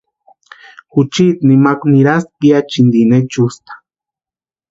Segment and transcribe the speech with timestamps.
[0.93, 3.71] Juchiti nimakwa nirasti piachintini ichusta.